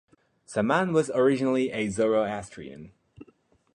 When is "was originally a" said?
0.93-1.87